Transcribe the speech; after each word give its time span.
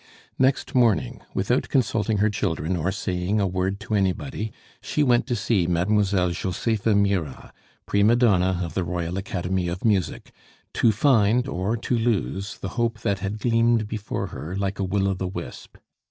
Next 0.39 0.73
morning, 0.73 1.21
without 1.35 1.69
consulting 1.69 2.17
her 2.17 2.29
children 2.31 2.75
or 2.75 2.91
saying 2.91 3.39
a 3.39 3.45
word 3.45 3.79
to 3.81 3.93
anybody, 3.93 4.51
she 4.81 5.03
went 5.03 5.27
to 5.27 5.35
see 5.35 5.67
Mademoiselle 5.67 6.31
Josepha 6.31 6.95
Mirah, 6.95 7.53
prima 7.85 8.15
donna 8.15 8.61
of 8.63 8.73
the 8.73 8.83
Royal 8.83 9.15
Academy 9.19 9.67
of 9.67 9.85
Music, 9.85 10.31
to 10.73 10.91
find 10.91 11.47
or 11.47 11.77
to 11.77 11.95
lose 11.95 12.57
the 12.57 12.69
hope 12.79 13.01
that 13.01 13.19
had 13.19 13.37
gleamed 13.37 13.87
before 13.87 14.25
her 14.33 14.55
like 14.55 14.79
a 14.79 14.83
will 14.83 15.07
o' 15.07 15.13
the 15.13 15.27
wisp. 15.27 15.77